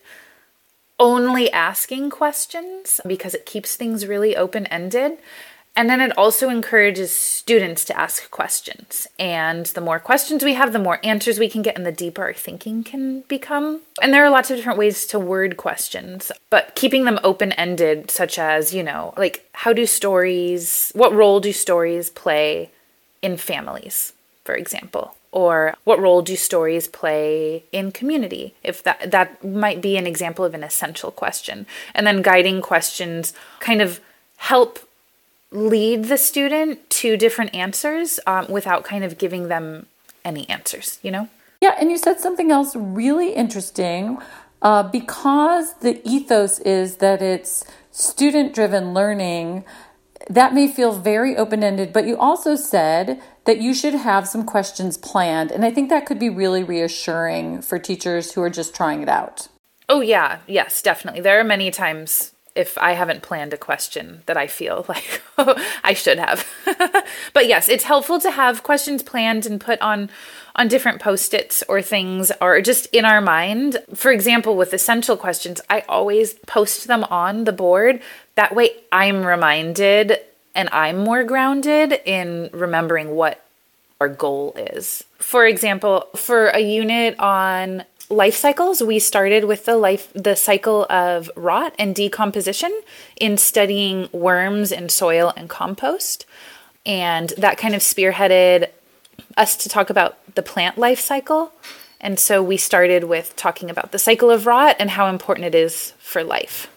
only 0.99 1.49
asking 1.51 2.09
questions 2.09 2.99
because 3.07 3.33
it 3.33 3.45
keeps 3.45 3.75
things 3.75 4.05
really 4.05 4.35
open 4.35 4.67
ended. 4.67 5.17
And 5.79 5.89
then 5.89 6.01
it 6.01 6.17
also 6.17 6.49
encourages 6.49 7.15
students 7.15 7.85
to 7.85 7.97
ask 7.97 8.29
questions. 8.31 9.07
And 9.17 9.65
the 9.67 9.79
more 9.79 9.97
questions 9.97 10.43
we 10.43 10.55
have, 10.55 10.73
the 10.73 10.77
more 10.77 10.99
answers 11.05 11.39
we 11.39 11.47
can 11.47 11.61
get, 11.61 11.77
and 11.77 11.85
the 11.85 11.91
deeper 11.93 12.21
our 12.21 12.33
thinking 12.33 12.83
can 12.83 13.21
become. 13.29 13.79
And 14.01 14.13
there 14.13 14.25
are 14.25 14.29
lots 14.29 14.51
of 14.51 14.57
different 14.57 14.77
ways 14.77 15.05
to 15.05 15.17
word 15.17 15.55
questions, 15.55 16.33
but 16.49 16.75
keeping 16.75 17.05
them 17.05 17.17
open 17.23 17.53
ended, 17.53 18.11
such 18.11 18.37
as, 18.37 18.73
you 18.73 18.83
know, 18.83 19.13
like 19.15 19.49
how 19.53 19.71
do 19.71 19.85
stories, 19.85 20.91
what 20.95 21.13
role 21.13 21.39
do 21.39 21.53
stories 21.53 22.09
play 22.09 22.71
in 23.21 23.37
families, 23.37 24.11
for 24.43 24.55
example? 24.55 25.15
or 25.31 25.75
what 25.83 25.99
role 25.99 26.23
do 26.23 26.35
stories 26.35 26.87
play 26.87 27.63
in 27.71 27.91
community 27.91 28.55
if 28.63 28.81
that 28.81 29.11
that 29.11 29.45
might 29.45 29.79
be 29.79 29.95
an 29.95 30.07
example 30.07 30.43
of 30.43 30.55
an 30.55 30.63
essential 30.63 31.11
question 31.11 31.67
and 31.93 32.07
then 32.07 32.23
guiding 32.23 32.63
questions 32.63 33.31
kind 33.59 33.79
of 33.79 33.99
help 34.37 34.79
lead 35.51 36.05
the 36.05 36.17
student 36.17 36.89
to 36.89 37.17
different 37.17 37.53
answers 37.55 38.19
um, 38.27 38.47
without 38.49 38.83
kind 38.83 39.03
of 39.03 39.17
giving 39.17 39.47
them 39.47 39.87
any 40.23 40.47
answers, 40.49 40.99
you 41.01 41.11
know? 41.11 41.27
Yeah, 41.61 41.75
and 41.79 41.89
you 41.89 41.97
said 41.97 42.19
something 42.19 42.51
else 42.51 42.75
really 42.75 43.33
interesting. 43.33 44.17
Uh, 44.61 44.83
because 44.83 45.75
the 45.75 46.01
ethos 46.07 46.59
is 46.59 46.97
that 46.97 47.21
it's 47.21 47.63
student 47.91 48.53
driven 48.53 48.93
learning, 48.93 49.63
that 50.29 50.53
may 50.53 50.67
feel 50.67 50.91
very 50.91 51.35
open 51.35 51.63
ended, 51.63 51.93
but 51.93 52.05
you 52.05 52.17
also 52.17 52.55
said 52.55 53.21
that 53.45 53.61
you 53.61 53.73
should 53.73 53.93
have 53.93 54.27
some 54.27 54.45
questions 54.45 54.97
planned. 54.97 55.51
And 55.51 55.63
I 55.65 55.71
think 55.71 55.89
that 55.89 56.05
could 56.05 56.19
be 56.19 56.29
really 56.29 56.63
reassuring 56.63 57.61
for 57.61 57.79
teachers 57.79 58.33
who 58.33 58.41
are 58.41 58.49
just 58.49 58.75
trying 58.75 59.01
it 59.01 59.09
out. 59.09 59.47
Oh, 59.87 60.01
yeah, 60.01 60.39
yes, 60.45 60.81
definitely. 60.81 61.21
There 61.21 61.39
are 61.39 61.43
many 61.43 61.71
times 61.71 62.33
if 62.59 62.77
I 62.77 62.91
haven't 62.91 63.21
planned 63.21 63.53
a 63.53 63.57
question 63.57 64.21
that 64.25 64.35
I 64.35 64.47
feel 64.47 64.85
like 64.89 65.21
I 65.83 65.93
should 65.93 66.19
have. 66.19 66.45
but 67.33 67.47
yes, 67.47 67.69
it's 67.69 67.85
helpful 67.85 68.19
to 68.19 68.29
have 68.29 68.63
questions 68.63 69.01
planned 69.01 69.45
and 69.45 69.59
put 69.61 69.79
on 69.81 70.09
on 70.55 70.67
different 70.67 70.99
post-its 71.01 71.63
or 71.69 71.81
things 71.81 72.33
or 72.41 72.59
just 72.59 72.87
in 72.87 73.05
our 73.05 73.21
mind. 73.21 73.77
For 73.93 74.11
example, 74.11 74.57
with 74.57 74.73
essential 74.73 75.15
questions, 75.15 75.61
I 75.69 75.85
always 75.87 76.33
post 76.33 76.87
them 76.87 77.05
on 77.05 77.45
the 77.45 77.53
board. 77.53 78.01
That 78.35 78.53
way 78.53 78.71
I'm 78.91 79.25
reminded 79.25 80.19
and 80.53 80.67
I'm 80.73 80.97
more 80.97 81.23
grounded 81.23 82.01
in 82.03 82.49
remembering 82.51 83.11
what 83.11 83.41
our 84.01 84.09
goal 84.09 84.53
is. 84.57 85.03
For 85.17 85.45
example, 85.45 86.07
for 86.15 86.47
a 86.47 86.59
unit 86.59 87.17
on 87.19 87.85
life 88.09 88.35
cycles, 88.35 88.81
we 88.81 88.99
started 88.99 89.45
with 89.45 89.65
the 89.65 89.77
life 89.77 90.11
the 90.13 90.35
cycle 90.35 90.85
of 90.89 91.29
rot 91.35 91.73
and 91.77 91.95
decomposition 91.95 92.81
in 93.19 93.37
studying 93.37 94.09
worms 94.11 94.71
and 94.71 94.91
soil 94.91 95.31
and 95.37 95.49
compost. 95.49 96.25
And 96.85 97.29
that 97.37 97.57
kind 97.57 97.75
of 97.75 97.81
spearheaded 97.81 98.69
us 99.37 99.55
to 99.57 99.69
talk 99.69 99.89
about 99.89 100.17
the 100.35 100.41
plant 100.41 100.77
life 100.77 100.99
cycle. 100.99 101.53
And 102.01 102.19
so 102.19 102.41
we 102.41 102.57
started 102.57 103.03
with 103.03 103.35
talking 103.35 103.69
about 103.69 103.91
the 103.91 103.99
cycle 103.99 104.31
of 104.31 104.45
rot 104.45 104.75
and 104.79 104.91
how 104.91 105.07
important 105.07 105.45
it 105.45 105.55
is 105.55 105.93
for 105.99 106.23
life. 106.23 106.67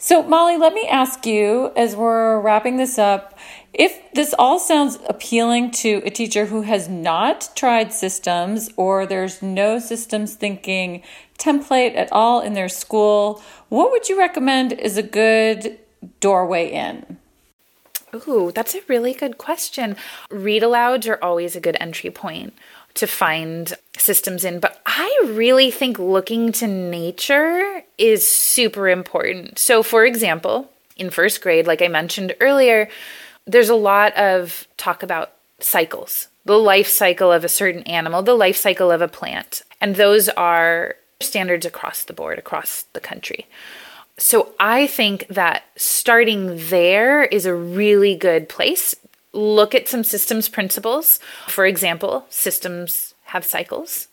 So, 0.00 0.22
Molly, 0.22 0.56
let 0.56 0.74
me 0.74 0.86
ask 0.86 1.26
you 1.26 1.72
as 1.74 1.96
we're 1.96 2.40
wrapping 2.40 2.76
this 2.76 2.98
up 2.98 3.36
if 3.78 4.00
this 4.12 4.34
all 4.38 4.58
sounds 4.58 4.98
appealing 5.08 5.70
to 5.70 6.02
a 6.04 6.10
teacher 6.10 6.46
who 6.46 6.62
has 6.62 6.88
not 6.88 7.50
tried 7.54 7.92
systems 7.92 8.70
or 8.76 9.06
there's 9.06 9.42
no 9.42 9.78
systems 9.78 10.34
thinking 10.34 11.02
template 11.38 11.96
at 11.96 12.10
all 12.12 12.40
in 12.40 12.54
their 12.54 12.68
school, 12.68 13.42
what 13.68 13.90
would 13.90 14.08
you 14.08 14.18
recommend 14.18 14.72
is 14.72 14.96
a 14.96 15.02
good 15.02 15.78
doorway 16.20 16.70
in? 16.70 17.18
Ooh, 18.26 18.50
that's 18.54 18.74
a 18.74 18.80
really 18.88 19.12
good 19.12 19.36
question. 19.36 19.96
Read 20.30 20.62
alouds 20.62 21.08
are 21.08 21.22
always 21.22 21.54
a 21.54 21.60
good 21.60 21.76
entry 21.78 22.10
point 22.10 22.54
to 22.94 23.06
find 23.06 23.74
systems 23.96 24.44
in, 24.44 24.60
but 24.60 24.80
I 24.86 25.20
really 25.26 25.70
think 25.70 25.98
looking 25.98 26.52
to 26.52 26.66
nature 26.66 27.82
is 27.96 28.26
super 28.26 28.88
important. 28.88 29.58
So, 29.58 29.82
for 29.82 30.04
example, 30.04 30.70
in 30.96 31.10
first 31.10 31.40
grade, 31.40 31.66
like 31.66 31.82
I 31.82 31.88
mentioned 31.88 32.34
earlier, 32.40 32.88
there's 33.46 33.68
a 33.68 33.74
lot 33.74 34.16
of 34.16 34.66
talk 34.76 35.02
about 35.02 35.32
cycles 35.60 36.28
the 36.48 36.58
life 36.58 36.88
cycle 36.88 37.30
of 37.30 37.44
a 37.44 37.48
certain 37.48 37.82
animal, 37.82 38.22
the 38.22 38.34
life 38.34 38.56
cycle 38.56 38.90
of 38.90 39.02
a 39.02 39.06
plant. 39.06 39.60
And 39.82 39.96
those 39.96 40.30
are 40.30 40.94
standards 41.20 41.66
across 41.66 42.04
the 42.04 42.14
board, 42.14 42.38
across 42.38 42.84
the 42.94 43.00
country. 43.00 43.46
So 44.16 44.54
I 44.58 44.86
think 44.86 45.26
that 45.28 45.64
starting 45.76 46.56
there 46.70 47.24
is 47.24 47.44
a 47.44 47.54
really 47.54 48.16
good 48.16 48.48
place 48.48 48.94
look 49.32 49.74
at 49.74 49.88
some 49.88 50.04
systems 50.04 50.48
principles. 50.48 51.18
For 51.46 51.66
example, 51.66 52.26
systems 52.30 53.14
have 53.24 53.44
cycles 53.44 54.08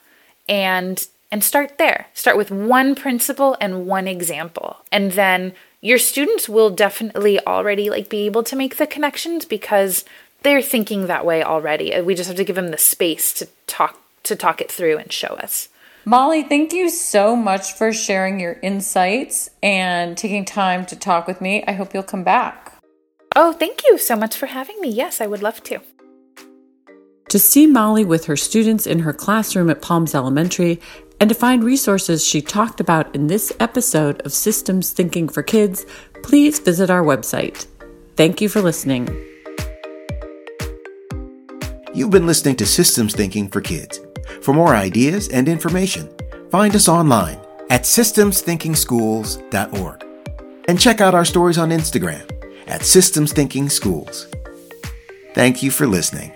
and 0.48 1.08
and 1.32 1.44
start 1.44 1.78
there. 1.78 2.08
Start 2.14 2.38
with 2.38 2.52
one 2.52 2.96
principle 2.96 3.58
and 3.60 3.88
one 3.88 4.08
example. 4.08 4.78
And 4.92 5.14
then 5.14 5.54
your 5.82 5.98
students 5.98 6.48
will 6.48 6.70
definitely 6.70 7.46
already 7.46 7.90
like 7.90 8.10
be 8.10 8.26
able 8.26 8.44
to 8.44 8.56
make 8.56 8.78
the 8.78 8.88
connections 8.88 9.46
because 9.46 10.06
they're 10.44 10.62
thinking 10.62 11.08
that 11.08 11.26
way 11.26 11.44
already. 11.44 12.00
We 12.02 12.16
just 12.16 12.28
have 12.28 12.38
to 12.38 12.44
give 12.44 12.56
them 12.56 12.70
the 12.70 12.78
space 12.78 13.34
to 13.34 13.48
talk 13.68 14.00
to 14.24 14.36
talk 14.36 14.62
it 14.62 14.72
through 14.72 14.98
and 14.98 15.12
show 15.12 15.36
us. 15.36 15.70
Molly, 16.06 16.44
thank 16.44 16.72
you 16.72 16.90
so 16.90 17.36
much 17.36 17.74
for 17.74 17.92
sharing 17.92 18.40
your 18.40 18.60
insights 18.62 19.50
and 19.64 20.16
taking 20.16 20.46
time 20.46 20.86
to 20.86 20.96
talk 20.96 21.28
with 21.28 21.42
me. 21.42 21.64
I 21.68 21.72
hope 21.72 21.94
you'll 21.94 22.04
come 22.04 22.24
back. 22.24 22.75
Oh, 23.36 23.52
thank 23.52 23.82
you 23.86 23.98
so 23.98 24.16
much 24.16 24.38
for 24.38 24.46
having 24.46 24.80
me. 24.80 24.90
Yes, 24.90 25.20
I 25.20 25.28
would 25.28 25.42
love 25.42 25.62
to. 25.64 25.82
To 27.30 27.40
see 27.40 27.68
Molly 27.68 28.06
with 28.06 28.26
her 28.26 28.38
students 28.38 28.88
in 28.88 29.00
her 29.00 29.12
classroom 29.12 29.70
at 29.70 29.82
Palms 29.82 30.16
Elementary 30.16 30.80
and 31.20 31.28
to 31.30 31.36
find 31.36 31.62
resources 31.64 32.26
she 32.26 32.42
talked 32.42 32.80
about 32.80 33.14
in 33.14 33.28
this 33.28 33.52
episode 33.60 34.22
of 34.22 34.32
Systems 34.32 34.92
Thinking 34.92 35.28
for 35.28 35.44
Kids, 35.44 35.86
please 36.24 36.60
visit 36.60 36.90
our 36.90 37.04
website. 37.04 37.68
Thank 38.16 38.40
you 38.40 38.48
for 38.48 38.62
listening. 38.62 39.10
You've 41.94 42.12
been 42.12 42.28
listening 42.28 42.56
to 42.58 42.66
Systems 42.66 43.16
Thinking 43.16 43.50
for 43.50 43.60
Kids. 43.60 44.00
For 44.42 44.54
more 44.54 44.76
ideas 44.76 45.28
and 45.30 45.50
information, 45.50 46.10
find 46.52 46.76
us 46.76 46.88
online 46.88 47.40
at 47.70 47.82
systemsthinkingschools.org 47.82 50.06
and 50.68 50.80
check 50.80 51.02
out 51.02 51.16
our 51.16 51.26
stories 51.26 51.58
on 51.58 51.70
Instagram 51.70 52.30
at 52.68 52.84
Systems 52.84 53.34
Thinking 53.34 53.70
Schools. 53.70 54.28
Thank 55.34 55.62
you 55.62 55.72
for 55.72 55.88
listening. 55.88 56.32